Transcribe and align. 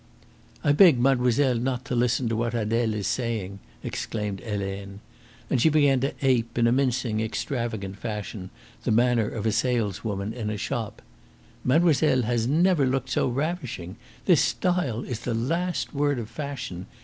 "I 0.63 0.71
beg 0.71 0.97
mademoiselle 0.99 1.59
not 1.59 1.85
to 1.85 1.95
listen 1.95 2.27
to 2.29 2.35
what 2.35 2.55
Adele 2.55 2.95
is 2.95 3.05
saying," 3.05 3.59
exclaimed 3.83 4.39
Helene. 4.39 4.99
And 5.47 5.61
she 5.61 5.69
began 5.69 5.99
to 5.99 6.15
ape 6.23 6.57
in 6.57 6.65
a 6.65 6.71
mincing, 6.71 7.19
extravagant 7.19 7.99
fashion 7.99 8.49
the 8.83 8.89
manner 8.89 9.29
of 9.29 9.45
a 9.45 9.51
saleswoman 9.51 10.33
in 10.33 10.49
a 10.49 10.57
shop. 10.57 11.03
"Mademoiselle 11.63 12.23
has 12.23 12.47
never 12.47 12.87
looked 12.87 13.11
so 13.11 13.27
ravishing. 13.27 13.95
This 14.25 14.41
style 14.41 15.01
is 15.03 15.19
the 15.19 15.35
last 15.35 15.93
word 15.93 16.17
of 16.17 16.31
fashion. 16.31 16.87